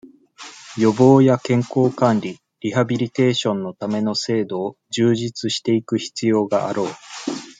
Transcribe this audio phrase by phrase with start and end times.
[0.79, 6.87] 予防や、健康管理、リハビリテーションのための制度を、充実していく必要があろう。